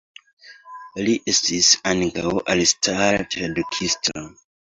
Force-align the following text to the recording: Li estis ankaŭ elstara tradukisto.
Li 1.07 1.13
estis 1.33 1.69
ankaŭ 1.91 2.33
elstara 2.55 3.29
tradukisto. 3.37 4.27